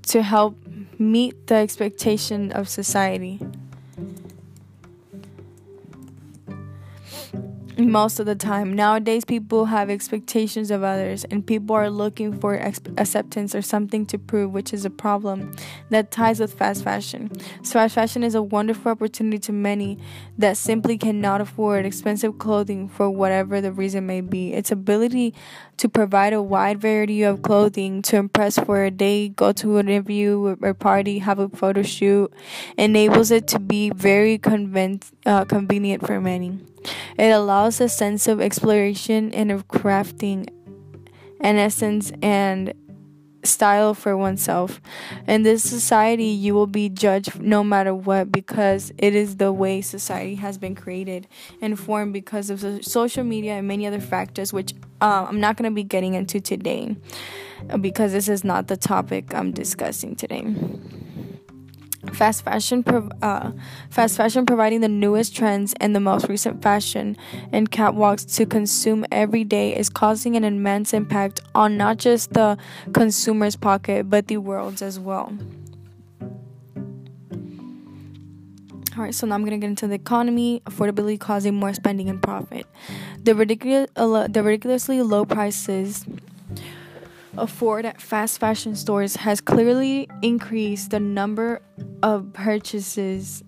to 0.02 0.22
help 0.22 0.56
meet 0.98 1.46
the 1.46 1.54
expectation 1.54 2.52
of 2.52 2.68
society. 2.68 3.40
Most 7.88 8.20
of 8.20 8.26
the 8.26 8.34
time. 8.34 8.72
Nowadays, 8.74 9.24
people 9.24 9.66
have 9.66 9.90
expectations 9.90 10.70
of 10.70 10.82
others, 10.82 11.24
and 11.24 11.46
people 11.46 11.76
are 11.76 11.90
looking 11.90 12.38
for 12.38 12.54
ex- 12.54 12.80
acceptance 12.98 13.54
or 13.54 13.62
something 13.62 14.06
to 14.06 14.18
prove, 14.18 14.52
which 14.52 14.72
is 14.72 14.84
a 14.84 14.90
problem 14.90 15.54
that 15.90 16.10
ties 16.10 16.40
with 16.40 16.52
fast 16.52 16.84
fashion. 16.84 17.30
So, 17.62 17.74
fast 17.74 17.94
fashion 17.94 18.22
is 18.22 18.34
a 18.34 18.42
wonderful 18.42 18.92
opportunity 18.92 19.38
to 19.38 19.52
many 19.52 19.98
that 20.38 20.56
simply 20.56 20.98
cannot 20.98 21.40
afford 21.40 21.86
expensive 21.86 22.38
clothing 22.38 22.88
for 22.88 23.10
whatever 23.10 23.60
the 23.60 23.72
reason 23.72 24.06
may 24.06 24.20
be. 24.20 24.52
Its 24.52 24.70
ability 24.70 25.34
to 25.76 25.88
provide 25.88 26.32
a 26.32 26.42
wide 26.42 26.78
variety 26.80 27.22
of 27.22 27.42
clothing 27.42 28.02
to 28.02 28.16
impress 28.16 28.58
for 28.58 28.84
a 28.84 28.90
day, 28.90 29.28
go 29.30 29.52
to 29.52 29.78
an 29.78 29.88
interview 29.88 30.56
or 30.60 30.74
party, 30.74 31.20
have 31.20 31.38
a 31.38 31.48
photo 31.48 31.82
shoot, 31.82 32.32
enables 32.76 33.30
it 33.30 33.46
to 33.48 33.58
be 33.58 33.90
very 33.90 34.38
conven- 34.38 35.02
uh, 35.24 35.44
convenient 35.46 36.06
for 36.06 36.20
many. 36.20 36.58
It 37.18 37.32
allows 37.70 37.80
a 37.80 37.88
sense 37.88 38.26
of 38.26 38.40
exploration 38.40 39.32
and 39.32 39.52
of 39.52 39.68
crafting 39.68 40.48
an 41.40 41.56
essence 41.56 42.10
and 42.20 42.74
style 43.44 43.94
for 43.94 44.16
oneself. 44.16 44.80
In 45.28 45.44
this 45.44 45.62
society, 45.62 46.24
you 46.24 46.52
will 46.52 46.66
be 46.66 46.88
judged 46.88 47.40
no 47.40 47.62
matter 47.62 47.94
what 47.94 48.32
because 48.32 48.92
it 48.98 49.14
is 49.14 49.36
the 49.36 49.52
way 49.52 49.82
society 49.82 50.34
has 50.34 50.58
been 50.58 50.74
created 50.74 51.28
and 51.62 51.78
formed 51.78 52.12
because 52.12 52.50
of 52.50 52.84
social 52.84 53.22
media 53.22 53.52
and 53.52 53.68
many 53.68 53.86
other 53.86 54.00
factors, 54.00 54.52
which 54.52 54.74
uh, 55.00 55.26
I'm 55.28 55.38
not 55.38 55.56
going 55.56 55.70
to 55.70 55.74
be 55.74 55.84
getting 55.84 56.14
into 56.14 56.40
today 56.40 56.96
because 57.80 58.10
this 58.10 58.28
is 58.28 58.42
not 58.42 58.66
the 58.66 58.76
topic 58.76 59.32
I'm 59.32 59.52
discussing 59.52 60.16
today. 60.16 60.44
Fast 62.14 62.44
fashion, 62.44 62.82
prov- 62.82 63.12
uh, 63.20 63.52
fast 63.90 64.16
fashion 64.16 64.46
providing 64.46 64.80
the 64.80 64.88
newest 64.88 65.36
trends 65.36 65.74
and 65.80 65.94
the 65.94 66.00
most 66.00 66.28
recent 66.28 66.62
fashion 66.62 67.14
and 67.52 67.70
catwalks 67.70 68.36
to 68.36 68.46
consume 68.46 69.04
every 69.12 69.44
day 69.44 69.76
is 69.76 69.90
causing 69.90 70.34
an 70.34 70.42
immense 70.42 70.94
impact 70.94 71.40
on 71.54 71.76
not 71.76 71.98
just 71.98 72.32
the 72.32 72.56
consumer's 72.94 73.54
pocket 73.54 74.08
but 74.08 74.28
the 74.28 74.38
world's 74.38 74.80
as 74.80 74.98
well. 74.98 75.30
All 78.96 79.04
right, 79.04 79.14
so 79.14 79.26
now 79.26 79.34
I'm 79.34 79.44
gonna 79.44 79.58
get 79.58 79.68
into 79.68 79.86
the 79.86 79.94
economy, 79.94 80.62
affordability 80.64 81.20
causing 81.20 81.54
more 81.54 81.72
spending 81.74 82.08
and 82.08 82.20
profit. 82.20 82.66
The 83.22 83.34
ridiculous, 83.34 83.88
uh, 83.94 84.26
the 84.26 84.42
ridiculously 84.42 85.00
low 85.02 85.24
prices 85.24 86.04
afford 87.36 87.84
at 87.86 88.00
fast 88.00 88.38
fashion 88.38 88.74
stores 88.74 89.16
has 89.16 89.40
clearly 89.40 90.08
increased 90.22 90.90
the 90.90 91.00
number 91.00 91.60
of 92.02 92.32
purchases 92.32 93.42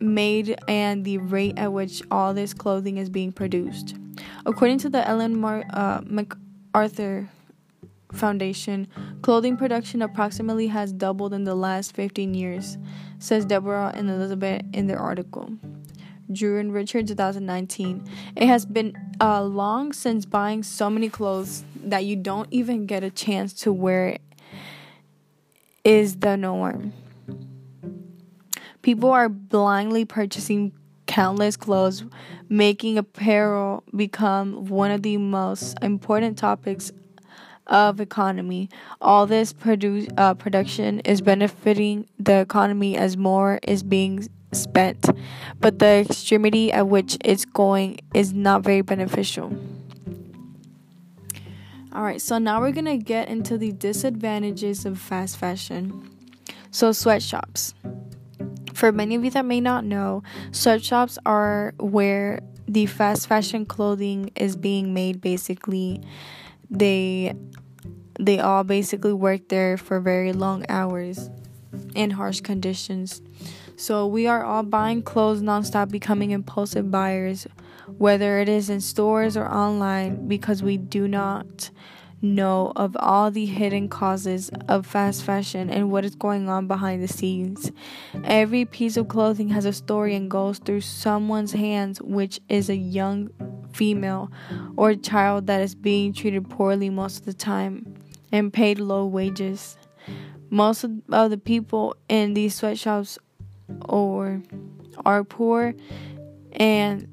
made 0.00 0.56
and 0.68 1.04
the 1.04 1.18
rate 1.18 1.58
at 1.58 1.72
which 1.72 2.02
all 2.10 2.34
this 2.34 2.54
clothing 2.54 2.98
is 2.98 3.08
being 3.08 3.32
produced. 3.32 3.96
According 4.46 4.78
to 4.78 4.90
the 4.90 5.06
Ellen 5.06 5.40
Mar- 5.40 5.64
uh, 5.70 6.00
MacArthur 6.04 7.28
Foundation, 8.12 8.88
clothing 9.22 9.56
production 9.56 10.02
approximately 10.02 10.68
has 10.68 10.92
doubled 10.92 11.34
in 11.34 11.44
the 11.44 11.54
last 11.54 11.94
15 11.94 12.34
years, 12.34 12.78
says 13.18 13.44
Deborah 13.44 13.92
and 13.94 14.08
Elizabeth 14.08 14.62
in 14.72 14.86
their 14.86 14.98
article. 14.98 15.50
Drew 16.30 16.58
and 16.58 16.72
Richard 16.72 17.06
2019. 17.06 18.08
It 18.36 18.46
has 18.46 18.66
been 18.66 18.94
uh, 19.20 19.42
long 19.42 19.92
since 19.92 20.26
buying 20.26 20.62
so 20.62 20.90
many 20.90 21.08
clothes 21.08 21.64
that 21.84 22.04
you 22.04 22.16
don't 22.16 22.48
even 22.50 22.86
get 22.86 23.02
a 23.02 23.10
chance 23.10 23.52
to 23.54 23.72
wear 23.72 24.08
it 24.08 24.22
is 25.84 26.16
the 26.16 26.36
norm. 26.36 26.92
People 28.82 29.10
are 29.10 29.28
blindly 29.28 30.04
purchasing 30.04 30.72
countless 31.06 31.56
clothes, 31.56 32.04
making 32.48 32.98
apparel 32.98 33.82
become 33.96 34.66
one 34.66 34.90
of 34.90 35.02
the 35.02 35.16
most 35.16 35.76
important 35.82 36.36
topics 36.36 36.92
of 37.66 38.00
economy. 38.00 38.68
All 39.00 39.26
this 39.26 39.52
produ- 39.52 40.12
uh, 40.16 40.34
production 40.34 41.00
is 41.00 41.20
benefiting 41.20 42.06
the 42.18 42.40
economy 42.40 42.96
as 42.96 43.16
more 43.16 43.60
is 43.62 43.82
being 43.82 44.28
spent, 44.52 45.08
but 45.60 45.78
the 45.78 46.06
extremity 46.08 46.72
at 46.72 46.88
which 46.88 47.16
it's 47.24 47.44
going 47.44 47.98
is 48.14 48.32
not 48.32 48.62
very 48.62 48.82
beneficial. 48.82 49.56
Alright, 51.94 52.20
so 52.20 52.38
now 52.38 52.60
we're 52.60 52.72
gonna 52.72 52.98
get 52.98 53.28
into 53.28 53.58
the 53.58 53.72
disadvantages 53.72 54.84
of 54.84 54.98
fast 54.98 55.36
fashion. 55.36 56.08
So, 56.70 56.92
sweatshops. 56.92 57.74
For 58.74 58.92
many 58.92 59.14
of 59.16 59.24
you 59.24 59.30
that 59.32 59.44
may 59.44 59.60
not 59.60 59.84
know, 59.84 60.22
sweatshops 60.52 61.18
are 61.26 61.74
where 61.78 62.40
the 62.68 62.86
fast 62.86 63.26
fashion 63.26 63.64
clothing 63.66 64.30
is 64.36 64.54
being 64.54 64.94
made 64.94 65.20
basically. 65.20 66.02
They 66.70 67.34
they 68.20 68.38
all 68.40 68.64
basically 68.64 69.12
work 69.12 69.48
there 69.48 69.76
for 69.76 70.00
very 70.00 70.32
long 70.32 70.64
hours 70.68 71.30
in 71.94 72.10
harsh 72.10 72.40
conditions. 72.40 73.22
So 73.78 74.08
we 74.08 74.26
are 74.26 74.44
all 74.44 74.64
buying 74.64 75.02
clothes 75.02 75.40
nonstop, 75.40 75.92
becoming 75.92 76.32
impulsive 76.32 76.90
buyers, 76.90 77.46
whether 77.96 78.40
it 78.40 78.48
is 78.48 78.68
in 78.68 78.80
stores 78.80 79.36
or 79.36 79.46
online, 79.46 80.26
because 80.26 80.64
we 80.64 80.76
do 80.76 81.06
not 81.06 81.70
know 82.20 82.72
of 82.74 82.96
all 82.98 83.30
the 83.30 83.46
hidden 83.46 83.88
causes 83.88 84.50
of 84.66 84.84
fast 84.84 85.22
fashion 85.22 85.70
and 85.70 85.92
what 85.92 86.04
is 86.04 86.16
going 86.16 86.48
on 86.48 86.66
behind 86.66 87.00
the 87.00 87.06
scenes. 87.06 87.70
Every 88.24 88.64
piece 88.64 88.96
of 88.96 89.06
clothing 89.06 89.50
has 89.50 89.64
a 89.64 89.72
story 89.72 90.16
and 90.16 90.28
goes 90.28 90.58
through 90.58 90.80
someone's 90.80 91.52
hands, 91.52 92.02
which 92.02 92.40
is 92.48 92.68
a 92.68 92.76
young 92.76 93.30
female 93.72 94.32
or 94.76 94.96
child 94.96 95.46
that 95.46 95.60
is 95.60 95.76
being 95.76 96.12
treated 96.12 96.50
poorly 96.50 96.90
most 96.90 97.20
of 97.20 97.26
the 97.26 97.32
time 97.32 97.94
and 98.32 98.52
paid 98.52 98.80
low 98.80 99.06
wages. 99.06 99.78
Most 100.50 100.82
of 100.82 101.30
the 101.30 101.38
people 101.38 101.94
in 102.08 102.34
these 102.34 102.56
sweatshops 102.56 103.20
or 103.80 104.42
are 105.04 105.24
poor 105.24 105.74
and 106.52 107.08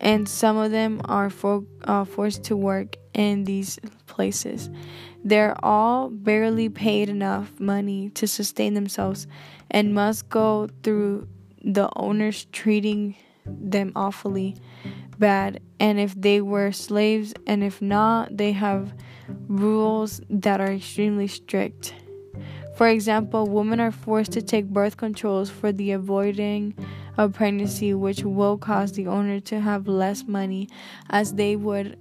and 0.00 0.28
some 0.28 0.56
of 0.56 0.70
them 0.70 1.00
are 1.06 1.28
for, 1.28 1.64
uh, 1.82 2.04
forced 2.04 2.44
to 2.44 2.56
work 2.56 2.96
in 3.14 3.44
these 3.44 3.80
places. 4.06 4.70
They're 5.24 5.56
all 5.64 6.08
barely 6.08 6.68
paid 6.68 7.08
enough 7.08 7.58
money 7.58 8.10
to 8.10 8.28
sustain 8.28 8.74
themselves 8.74 9.26
and 9.70 9.94
must 9.94 10.28
go 10.28 10.68
through 10.84 11.26
the 11.62 11.90
owners 11.96 12.46
treating 12.52 13.16
them 13.44 13.92
awfully 13.96 14.56
bad. 15.18 15.60
And 15.80 15.98
if 15.98 16.14
they 16.14 16.40
were 16.40 16.70
slaves, 16.70 17.34
and 17.46 17.64
if 17.64 17.82
not, 17.82 18.36
they 18.36 18.52
have 18.52 18.94
rules 19.48 20.20
that 20.30 20.60
are 20.60 20.72
extremely 20.72 21.26
strict. 21.26 21.94
For 22.78 22.86
example, 22.86 23.44
women 23.48 23.80
are 23.80 23.90
forced 23.90 24.30
to 24.32 24.40
take 24.40 24.68
birth 24.68 24.96
controls 24.96 25.50
for 25.50 25.72
the 25.72 25.90
avoiding 25.90 26.74
of 27.16 27.32
pregnancy, 27.32 27.92
which 27.92 28.22
will 28.22 28.56
cause 28.56 28.92
the 28.92 29.08
owner 29.08 29.40
to 29.40 29.58
have 29.58 29.88
less 29.88 30.28
money 30.28 30.68
as 31.10 31.34
they 31.34 31.56
would 31.56 31.98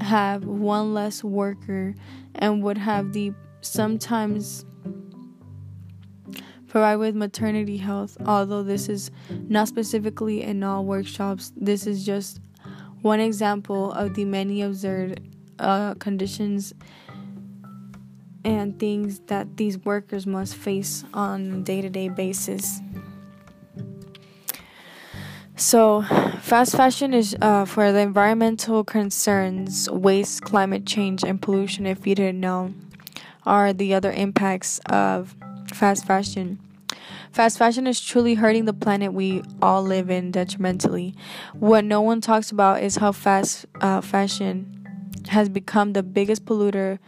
have 0.00 0.44
one 0.44 0.92
less 0.92 1.22
worker 1.22 1.94
and 2.34 2.64
would 2.64 2.78
have 2.78 3.12
the 3.12 3.32
sometimes 3.60 4.64
provide 6.66 6.96
with 6.96 7.14
maternity 7.14 7.76
health. 7.76 8.16
Although 8.26 8.64
this 8.64 8.88
is 8.88 9.12
not 9.30 9.68
specifically 9.68 10.42
in 10.42 10.64
all 10.64 10.84
workshops, 10.84 11.52
this 11.56 11.86
is 11.86 12.04
just 12.04 12.40
one 13.02 13.20
example 13.20 13.92
of 13.92 14.14
the 14.14 14.24
many 14.24 14.62
absurd 14.62 15.20
uh, 15.60 15.94
conditions 15.94 16.74
and 18.44 18.78
things 18.78 19.20
that 19.26 19.56
these 19.56 19.78
workers 19.78 20.26
must 20.26 20.56
face 20.56 21.04
on 21.14 21.52
a 21.52 21.58
day 21.58 21.80
to 21.80 21.88
day 21.88 22.08
basis. 22.08 22.80
So, 25.54 26.02
fast 26.40 26.76
fashion 26.76 27.14
is 27.14 27.36
uh, 27.40 27.66
for 27.66 27.92
the 27.92 28.00
environmental 28.00 28.82
concerns, 28.82 29.88
waste, 29.90 30.42
climate 30.42 30.86
change, 30.86 31.22
and 31.22 31.40
pollution. 31.40 31.86
If 31.86 32.06
you 32.06 32.14
didn't 32.14 32.40
know, 32.40 32.74
are 33.44 33.72
the 33.72 33.94
other 33.94 34.10
impacts 34.10 34.80
of 34.86 35.36
fast 35.72 36.06
fashion. 36.06 36.58
Fast 37.32 37.58
fashion 37.58 37.86
is 37.86 38.00
truly 38.00 38.34
hurting 38.34 38.66
the 38.66 38.72
planet 38.72 39.12
we 39.12 39.42
all 39.60 39.82
live 39.82 40.10
in 40.10 40.30
detrimentally. 40.30 41.14
What 41.54 41.84
no 41.84 42.00
one 42.00 42.20
talks 42.20 42.50
about 42.50 42.82
is 42.82 42.96
how 42.96 43.12
fast 43.12 43.66
uh, 43.80 44.00
fashion 44.00 44.78
has 45.28 45.48
become 45.48 45.92
the 45.92 46.02
biggest 46.02 46.44
polluter 46.44 46.98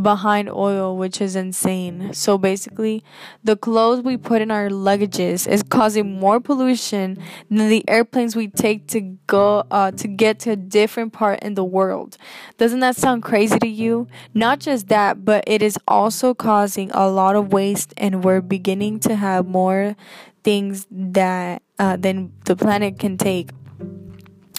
behind 0.00 0.48
oil, 0.48 0.96
which 0.96 1.20
is 1.20 1.36
insane. 1.36 2.12
So 2.14 2.38
basically, 2.38 3.02
the 3.42 3.56
clothes 3.56 4.02
we 4.02 4.16
put 4.16 4.42
in 4.42 4.50
our 4.50 4.68
luggages 4.68 5.48
is 5.48 5.62
causing 5.62 6.18
more 6.18 6.40
pollution 6.40 7.18
than 7.48 7.68
the 7.68 7.84
airplanes 7.88 8.36
we 8.36 8.48
take 8.48 8.86
to 8.88 9.00
go 9.26 9.64
uh, 9.70 9.90
to 9.92 10.08
get 10.08 10.38
to 10.40 10.50
a 10.50 10.56
different 10.56 11.12
part 11.12 11.40
in 11.40 11.54
the 11.54 11.64
world. 11.64 12.16
Doesn't 12.58 12.80
that 12.80 12.96
sound 12.96 13.22
crazy 13.22 13.58
to 13.58 13.68
you? 13.68 14.06
Not 14.34 14.60
just 14.60 14.88
that, 14.88 15.24
but 15.24 15.44
it 15.46 15.62
is 15.62 15.78
also 15.88 16.34
causing 16.34 16.90
a 16.92 17.08
lot 17.08 17.36
of 17.36 17.52
waste, 17.52 17.94
and 17.96 18.24
we're 18.24 18.40
beginning 18.40 19.00
to 19.00 19.16
have 19.16 19.46
more 19.46 19.96
things 20.42 20.86
that 20.90 21.62
uh, 21.78 21.96
than 21.96 22.32
the 22.44 22.56
planet 22.56 22.98
can 22.98 23.16
take, 23.16 23.50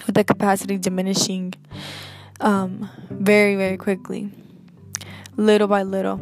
with 0.05 0.15
the 0.15 0.23
capacity 0.23 0.77
diminishing 0.77 1.53
um, 2.39 2.89
very 3.09 3.55
very 3.55 3.77
quickly 3.77 4.31
little 5.41 5.67
by 5.67 5.83
little. 5.83 6.19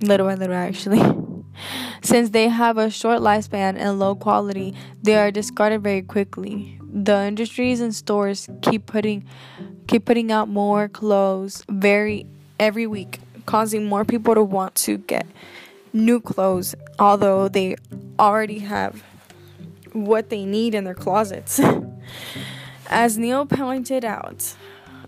Little 0.00 0.26
by 0.26 0.34
little, 0.34 0.56
actually. 0.56 1.00
Since 2.02 2.30
they 2.30 2.48
have 2.48 2.78
a 2.78 2.90
short 2.90 3.20
lifespan 3.20 3.76
and 3.76 3.98
low 3.98 4.14
quality, 4.14 4.74
they 5.02 5.16
are 5.16 5.30
discarded 5.30 5.82
very 5.82 6.02
quickly. 6.02 6.78
The 6.82 7.22
industries 7.24 7.80
and 7.80 7.94
stores 7.94 8.48
keep 8.62 8.86
putting 8.86 9.24
keep 9.86 10.04
putting 10.04 10.32
out 10.32 10.48
more 10.48 10.88
clothes 10.88 11.64
very 11.68 12.26
every 12.58 12.86
week, 12.86 13.20
causing 13.46 13.84
more 13.84 14.04
people 14.04 14.34
to 14.34 14.42
want 14.42 14.74
to 14.76 14.98
get 14.98 15.26
new 15.92 16.20
clothes 16.20 16.74
although 17.00 17.48
they 17.48 17.74
already 18.18 18.60
have 18.60 19.02
what 19.92 20.28
they 20.28 20.44
need 20.44 20.74
in 20.74 20.84
their 20.84 20.94
closets. 20.94 21.60
As 22.86 23.18
Neil 23.18 23.46
pointed 23.46 24.04
out, 24.04 24.54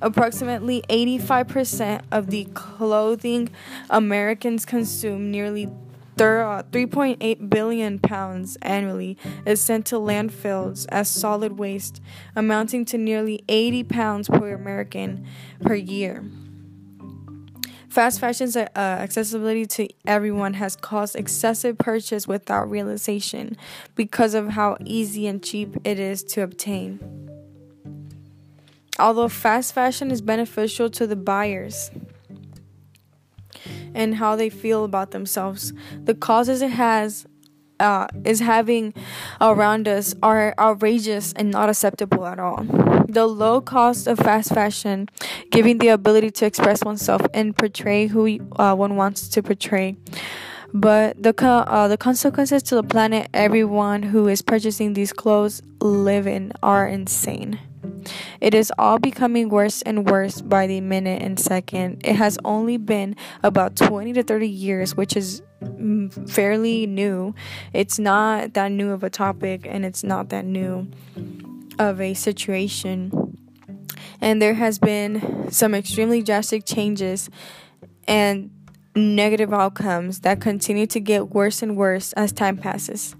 Approximately 0.02 0.82
85% 0.88 2.02
of 2.10 2.26
the 2.26 2.44
clothing 2.54 3.50
Americans 3.88 4.66
consume, 4.66 5.30
nearly 5.30 5.68
3.8 6.16 7.48
billion 7.48 7.98
pounds 8.00 8.56
annually, 8.62 9.16
is 9.46 9.60
sent 9.60 9.86
to 9.86 9.94
landfills 9.96 10.86
as 10.88 11.08
solid 11.08 11.56
waste, 11.58 12.02
amounting 12.34 12.84
to 12.86 12.98
nearly 12.98 13.44
80 13.48 13.84
pounds 13.84 14.28
per 14.28 14.52
American 14.52 15.24
per 15.62 15.74
year. 15.74 16.24
Fast 17.88 18.18
fashion's 18.18 18.56
uh, 18.56 18.68
accessibility 18.74 19.66
to 19.66 19.88
everyone 20.06 20.54
has 20.54 20.74
caused 20.74 21.14
excessive 21.14 21.78
purchase 21.78 22.26
without 22.26 22.68
realization 22.68 23.56
because 23.94 24.34
of 24.34 24.48
how 24.48 24.78
easy 24.84 25.28
and 25.28 25.44
cheap 25.44 25.76
it 25.84 26.00
is 26.00 26.24
to 26.24 26.42
obtain. 26.42 27.31
Although 29.02 29.28
fast 29.28 29.74
fashion 29.74 30.12
is 30.12 30.22
beneficial 30.22 30.88
to 30.90 31.08
the 31.08 31.16
buyers 31.16 31.90
and 33.96 34.14
how 34.14 34.36
they 34.36 34.48
feel 34.48 34.84
about 34.84 35.10
themselves, 35.10 35.72
the 36.04 36.14
causes 36.14 36.62
it 36.62 36.70
has 36.70 37.26
uh, 37.80 38.06
is 38.24 38.38
having 38.38 38.94
around 39.40 39.88
us 39.88 40.14
are 40.22 40.54
outrageous 40.56 41.32
and 41.32 41.50
not 41.50 41.68
acceptable 41.68 42.24
at 42.26 42.38
all. 42.38 42.62
The 43.08 43.26
low 43.26 43.60
cost 43.60 44.06
of 44.06 44.20
fast 44.20 44.54
fashion, 44.54 45.08
giving 45.50 45.78
the 45.78 45.88
ability 45.88 46.30
to 46.30 46.46
express 46.46 46.84
oneself 46.84 47.22
and 47.34 47.56
portray 47.56 48.06
who 48.06 48.38
uh, 48.54 48.76
one 48.76 48.94
wants 48.94 49.28
to 49.30 49.42
portray. 49.42 49.96
But 50.72 51.20
the 51.20 51.34
uh, 51.44 51.88
the 51.88 51.96
consequences 51.96 52.62
to 52.64 52.76
the 52.76 52.84
planet, 52.84 53.28
everyone 53.34 54.04
who 54.04 54.28
is 54.28 54.42
purchasing 54.42 54.94
these 54.94 55.12
clothes 55.12 55.60
live 55.80 56.28
in, 56.28 56.52
are 56.62 56.86
insane. 56.86 57.58
It 58.40 58.54
is 58.54 58.72
all 58.78 58.98
becoming 58.98 59.48
worse 59.48 59.82
and 59.82 60.08
worse 60.08 60.40
by 60.40 60.66
the 60.66 60.80
minute 60.80 61.22
and 61.22 61.38
second. 61.38 62.02
It 62.04 62.16
has 62.16 62.38
only 62.44 62.76
been 62.76 63.16
about 63.42 63.76
20 63.76 64.12
to 64.14 64.22
30 64.22 64.48
years, 64.48 64.96
which 64.96 65.16
is 65.16 65.42
mm, 65.62 66.30
fairly 66.30 66.86
new. 66.86 67.34
It's 67.72 67.98
not 67.98 68.54
that 68.54 68.72
new 68.72 68.90
of 68.90 69.04
a 69.04 69.10
topic 69.10 69.66
and 69.68 69.84
it's 69.84 70.02
not 70.02 70.30
that 70.30 70.44
new 70.44 70.88
of 71.78 72.00
a 72.00 72.14
situation. 72.14 73.38
And 74.20 74.40
there 74.40 74.54
has 74.54 74.78
been 74.78 75.50
some 75.50 75.74
extremely 75.74 76.22
drastic 76.22 76.64
changes 76.64 77.28
and 78.06 78.50
negative 78.94 79.52
outcomes 79.52 80.20
that 80.20 80.40
continue 80.40 80.86
to 80.86 81.00
get 81.00 81.30
worse 81.30 81.62
and 81.62 81.76
worse 81.76 82.12
as 82.14 82.32
time 82.32 82.56
passes. 82.56 83.16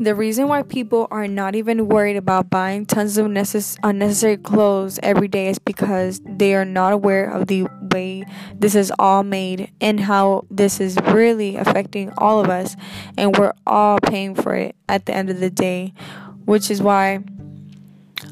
The 0.00 0.14
reason 0.14 0.48
why 0.48 0.62
people 0.62 1.06
are 1.10 1.28
not 1.28 1.54
even 1.54 1.88
worried 1.88 2.16
about 2.16 2.50
buying 2.50 2.84
tons 2.84 3.16
of 3.16 3.26
necess- 3.26 3.78
unnecessary 3.82 4.36
clothes 4.36 4.98
every 5.02 5.28
day 5.28 5.48
is 5.48 5.58
because 5.58 6.20
they 6.24 6.54
are 6.54 6.64
not 6.64 6.92
aware 6.92 7.30
of 7.30 7.46
the 7.46 7.68
way 7.92 8.24
this 8.54 8.74
is 8.74 8.92
all 8.98 9.22
made 9.22 9.70
and 9.80 10.00
how 10.00 10.46
this 10.50 10.80
is 10.80 10.96
really 11.12 11.54
affecting 11.56 12.12
all 12.18 12.40
of 12.40 12.50
us, 12.50 12.74
and 13.16 13.36
we're 13.36 13.52
all 13.66 14.00
paying 14.00 14.34
for 14.34 14.54
it 14.54 14.74
at 14.88 15.06
the 15.06 15.14
end 15.14 15.30
of 15.30 15.38
the 15.38 15.50
day, 15.50 15.92
which 16.44 16.70
is 16.70 16.82
why. 16.82 17.20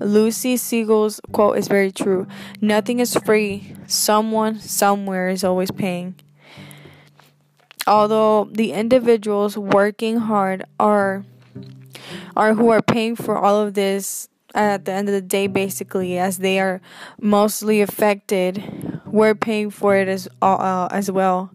Lucy 0.00 0.56
Siegle's 0.56 1.20
quote 1.30 1.58
is 1.58 1.68
very 1.68 1.92
true. 1.92 2.26
Nothing 2.60 2.98
is 2.98 3.14
free. 3.14 3.74
Someone 3.86 4.58
somewhere 4.58 5.28
is 5.28 5.44
always 5.44 5.70
paying. 5.70 6.16
Although 7.86 8.48
the 8.50 8.72
individuals 8.72 9.56
working 9.56 10.16
hard 10.16 10.64
are 10.80 11.24
are 12.36 12.54
who 12.54 12.68
are 12.70 12.82
paying 12.82 13.16
for 13.16 13.36
all 13.36 13.60
of 13.60 13.74
this 13.74 14.28
at 14.54 14.84
the 14.84 14.92
end 14.92 15.08
of 15.08 15.14
the 15.14 15.22
day 15.22 15.46
basically 15.46 16.18
as 16.18 16.38
they 16.38 16.60
are 16.60 16.80
mostly 17.20 17.80
affected 17.80 18.62
we're 19.06 19.34
paying 19.34 19.70
for 19.70 19.96
it 19.96 20.08
as 20.08 20.28
uh, 20.42 20.88
as 20.90 21.10
well 21.10 21.50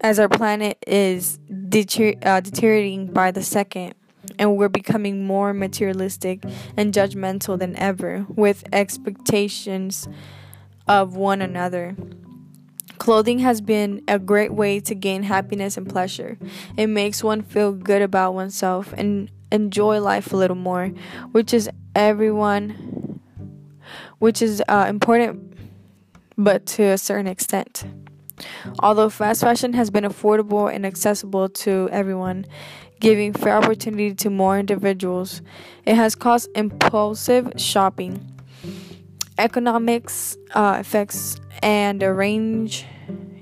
as 0.00 0.18
our 0.18 0.28
planet 0.28 0.78
is 0.86 1.38
deter- 1.68 2.14
uh, 2.22 2.40
deteriorating 2.40 3.06
by 3.12 3.30
the 3.30 3.42
second 3.42 3.94
and 4.38 4.56
we're 4.56 4.68
becoming 4.68 5.24
more 5.24 5.52
materialistic 5.52 6.42
and 6.76 6.92
judgmental 6.92 7.58
than 7.58 7.76
ever 7.76 8.26
with 8.28 8.64
expectations 8.72 10.08
of 10.86 11.16
one 11.16 11.42
another. 11.42 11.96
Clothing 12.98 13.40
has 13.40 13.60
been 13.60 14.02
a 14.08 14.18
great 14.18 14.52
way 14.52 14.80
to 14.80 14.94
gain 14.94 15.22
happiness 15.22 15.76
and 15.76 15.88
pleasure. 15.88 16.38
It 16.76 16.86
makes 16.88 17.22
one 17.22 17.42
feel 17.42 17.72
good 17.72 18.02
about 18.02 18.34
oneself 18.34 18.92
and 18.96 19.30
enjoy 19.52 20.00
life 20.00 20.32
a 20.32 20.36
little 20.36 20.56
more, 20.56 20.88
which 21.32 21.52
is 21.54 21.68
everyone, 21.94 23.20
which 24.18 24.42
is 24.42 24.62
uh, 24.68 24.86
important, 24.88 25.54
but 26.36 26.66
to 26.66 26.82
a 26.82 26.98
certain 26.98 27.26
extent. 27.26 27.84
Although 28.80 29.08
fast 29.08 29.40
fashion 29.40 29.72
has 29.74 29.90
been 29.90 30.04
affordable 30.04 30.72
and 30.72 30.84
accessible 30.84 31.48
to 31.48 31.88
everyone, 31.90 32.46
giving 33.00 33.32
fair 33.32 33.56
opportunity 33.56 34.14
to 34.14 34.30
more 34.30 34.58
individuals, 34.58 35.42
it 35.84 35.94
has 35.94 36.14
caused 36.14 36.50
impulsive 36.54 37.52
shopping, 37.56 38.35
economics 39.38 40.36
uh, 40.54 40.76
effects, 40.80 41.40
and 41.62 42.02
a 42.02 42.12
range 42.12 42.84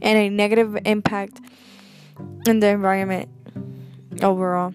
and 0.03 0.19
a 0.19 0.29
negative 0.29 0.77
impact 0.85 1.41
in 2.47 2.61
the 2.61 2.69
environment 2.69 3.29
overall. 4.23 4.75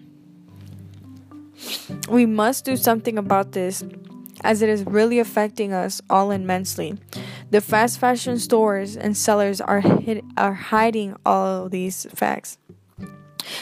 We 2.08 2.26
must 2.26 2.64
do 2.64 2.76
something 2.76 3.18
about 3.18 3.52
this 3.52 3.84
as 4.42 4.62
it 4.62 4.68
is 4.68 4.84
really 4.84 5.18
affecting 5.18 5.72
us 5.72 6.00
all 6.08 6.30
immensely. 6.30 6.98
The 7.50 7.60
fast 7.60 7.98
fashion 7.98 8.38
stores 8.38 8.96
and 8.96 9.16
sellers 9.16 9.60
are 9.60 9.80
hid- 9.80 10.24
are 10.36 10.54
hiding 10.54 11.16
all 11.26 11.68
these 11.68 12.06
facts 12.14 12.58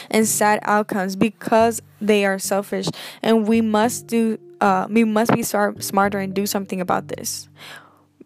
and 0.09 0.27
sad 0.27 0.59
outcomes 0.63 1.15
because 1.15 1.81
they 1.99 2.25
are 2.25 2.39
selfish 2.39 2.87
and 3.21 3.47
we 3.47 3.61
must 3.61 4.07
do 4.07 4.39
uh, 4.61 4.87
we 4.89 5.03
must 5.03 5.33
be 5.33 5.43
smart, 5.43 5.83
smarter 5.83 6.19
and 6.19 6.33
do 6.33 6.45
something 6.45 6.81
about 6.81 7.07
this 7.07 7.49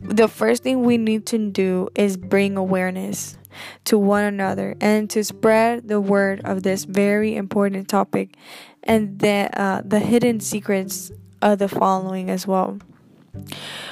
the 0.04 0.28
first 0.28 0.64
thing 0.64 0.84
we 0.84 0.98
need 0.98 1.26
to 1.28 1.38
do 1.50 1.90
is 1.96 2.18
bring 2.18 2.58
awareness 2.58 3.38
to 3.86 3.98
one 3.98 4.24
another 4.24 4.76
and 4.82 5.10
to 5.10 5.24
spread 5.24 5.88
the 5.88 6.02
word 6.02 6.42
of 6.44 6.64
this 6.64 6.84
very 6.84 7.36
important 7.36 7.88
topic 7.88 8.36
and 8.84 9.20
the 9.20 9.50
uh, 9.54 9.82
the 9.86 10.00
hidden 10.00 10.40
secrets 10.40 11.12
of 11.42 11.60
the 11.60 11.70
following 11.70 12.30
as 12.30 12.46
well. 12.46 12.78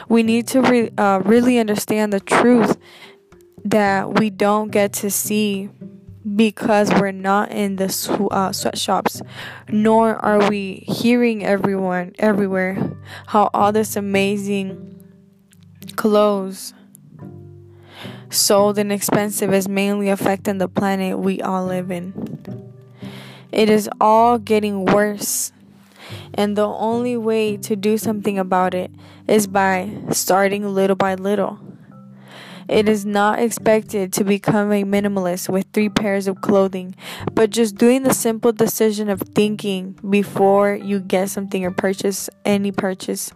We 0.09 0.23
need 0.23 0.47
to 0.47 0.61
re- 0.61 0.91
uh, 0.97 1.21
really 1.23 1.59
understand 1.59 2.11
the 2.11 2.19
truth 2.19 2.77
that 3.63 4.19
we 4.19 4.29
don't 4.29 4.69
get 4.69 4.93
to 4.93 5.09
see 5.09 5.69
because 6.35 6.91
we're 6.91 7.11
not 7.11 7.51
in 7.51 7.77
the 7.77 7.89
sw- 7.89 8.29
uh, 8.31 8.51
sweatshops, 8.51 9.21
nor 9.69 10.15
are 10.17 10.49
we 10.49 10.83
hearing 10.87 11.43
everyone 11.43 12.13
everywhere 12.19 12.95
how 13.27 13.49
all 13.53 13.71
this 13.71 13.95
amazing 13.95 14.87
clothes 15.95 16.73
sold 18.29 18.77
and 18.77 18.91
expensive 18.91 19.53
is 19.53 19.67
mainly 19.67 20.09
affecting 20.09 20.57
the 20.57 20.67
planet 20.67 21.19
we 21.19 21.41
all 21.41 21.65
live 21.65 21.91
in. 21.91 22.13
It 23.51 23.69
is 23.69 23.89
all 23.99 24.37
getting 24.37 24.85
worse, 24.85 25.51
and 26.33 26.55
the 26.55 26.67
only 26.67 27.17
way 27.17 27.57
to 27.57 27.75
do 27.75 27.97
something 27.97 28.39
about 28.39 28.73
it 28.73 28.91
is 29.27 29.47
by 29.47 29.91
starting 30.11 30.65
little 30.73 30.95
by 30.95 31.15
little. 31.15 31.59
It 32.71 32.87
is 32.87 33.05
not 33.05 33.39
expected 33.39 34.13
to 34.13 34.23
become 34.23 34.71
a 34.71 34.85
minimalist 34.85 35.49
with 35.49 35.65
three 35.73 35.89
pairs 35.89 36.25
of 36.25 36.39
clothing, 36.39 36.95
but 37.33 37.49
just 37.49 37.75
doing 37.75 38.03
the 38.03 38.13
simple 38.13 38.53
decision 38.53 39.09
of 39.09 39.19
thinking 39.35 39.99
before 40.09 40.75
you 40.75 41.01
get 41.01 41.29
something 41.29 41.65
or 41.65 41.71
purchase 41.71 42.29
any 42.45 42.71
purchase. 42.71 43.33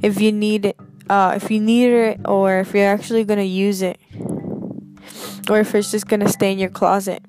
If 0.00 0.18
you 0.18 0.32
need 0.32 0.64
it, 0.64 0.76
uh, 1.10 1.34
if 1.36 1.50
you 1.50 1.60
need 1.60 1.92
it, 1.92 2.20
or 2.24 2.60
if 2.60 2.72
you're 2.72 2.88
actually 2.88 3.24
gonna 3.24 3.42
use 3.42 3.82
it, 3.82 4.00
or 5.50 5.60
if 5.60 5.74
it's 5.74 5.90
just 5.90 6.08
gonna 6.08 6.30
stay 6.30 6.50
in 6.50 6.58
your 6.58 6.70
closet 6.70 7.22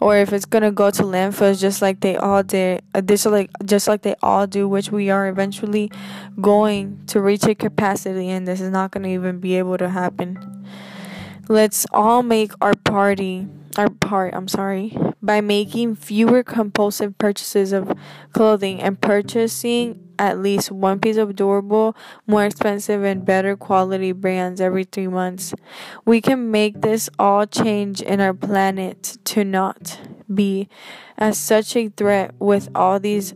or 0.00 0.16
if 0.16 0.32
it's 0.32 0.44
gonna 0.44 0.72
go 0.72 0.90
to 0.90 1.02
landfills 1.02 1.60
just 1.60 1.82
like 1.82 2.00
they 2.00 2.16
all 2.16 2.42
did 2.42 2.82
uh, 2.94 3.00
this 3.02 3.26
like 3.26 3.50
just 3.64 3.88
like 3.88 4.02
they 4.02 4.14
all 4.22 4.46
do 4.46 4.68
which 4.68 4.90
we 4.90 5.10
are 5.10 5.28
eventually 5.28 5.90
going 6.40 7.00
to 7.06 7.20
reach 7.20 7.44
a 7.44 7.54
capacity 7.54 8.28
and 8.28 8.46
this 8.46 8.60
is 8.60 8.70
not 8.70 8.90
gonna 8.90 9.08
even 9.08 9.38
be 9.38 9.56
able 9.56 9.78
to 9.78 9.88
happen. 9.88 10.38
Let's 11.48 11.86
all 11.92 12.22
make 12.22 12.52
our 12.60 12.74
party 12.74 13.46
our 13.76 13.90
part 13.90 14.34
I'm 14.34 14.48
sorry 14.48 14.96
by 15.22 15.40
making 15.40 15.96
fewer 15.96 16.42
compulsive 16.42 17.16
purchases 17.18 17.72
of 17.72 17.92
clothing 18.32 18.80
and 18.80 19.00
purchasing 19.00 20.00
at 20.18 20.38
least 20.38 20.70
one 20.70 21.00
piece 21.00 21.16
of 21.16 21.34
durable, 21.34 21.96
more 22.26 22.44
expensive, 22.44 23.02
and 23.02 23.24
better 23.24 23.56
quality 23.56 24.12
brands 24.12 24.60
every 24.60 24.84
three 24.84 25.08
months. 25.08 25.54
We 26.04 26.20
can 26.20 26.50
make 26.50 26.82
this 26.82 27.08
all 27.18 27.46
change 27.46 28.00
in 28.00 28.20
our 28.20 28.34
planet 28.34 29.18
to 29.24 29.44
not 29.44 29.98
be 30.32 30.68
as 31.16 31.38
such 31.38 31.74
a 31.76 31.88
threat 31.88 32.34
with 32.38 32.68
all 32.74 33.00
these 33.00 33.34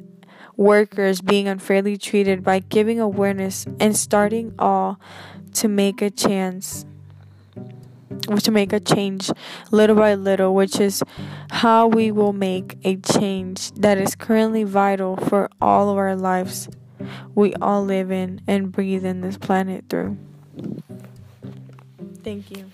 workers 0.56 1.20
being 1.20 1.48
unfairly 1.48 1.96
treated 1.96 2.42
by 2.42 2.58
giving 2.58 3.00
awareness 3.00 3.64
and 3.78 3.96
starting 3.96 4.54
all 4.58 5.00
to 5.54 5.68
make 5.68 6.02
a 6.02 6.10
chance 6.10 6.84
to 8.20 8.50
make 8.50 8.72
a 8.72 8.80
change 8.80 9.30
little 9.70 9.96
by 9.96 10.14
little, 10.14 10.54
which 10.54 10.80
is 10.80 11.02
how 11.50 11.86
we 11.86 12.10
will 12.10 12.32
make 12.32 12.78
a 12.84 12.96
change 12.96 13.72
that 13.72 13.98
is 13.98 14.14
currently 14.14 14.64
vital 14.64 15.16
for 15.16 15.48
all 15.60 15.90
of 15.90 15.96
our 15.96 16.16
lives 16.16 16.68
we 17.34 17.54
all 17.54 17.84
live 17.84 18.10
in 18.10 18.40
and 18.46 18.72
breathe 18.72 19.04
in 19.04 19.20
this 19.20 19.38
planet 19.38 19.84
through. 19.88 20.16
Thank 22.22 22.50
you. 22.50 22.70